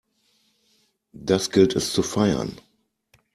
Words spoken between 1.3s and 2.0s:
gilt es